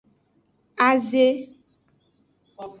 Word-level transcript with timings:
Aze. 0.89 1.25